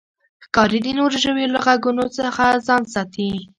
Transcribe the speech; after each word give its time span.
ښکاري 0.45 0.79
د 0.83 0.87
نورو 0.99 1.15
ژویو 1.23 1.51
له 1.55 1.59
غږونو 1.65 2.03
ځان 2.67 2.83
ساتي. 2.93 3.29